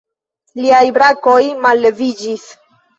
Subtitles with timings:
[0.61, 1.37] Liaj brakoj
[1.69, 2.53] malleviĝis.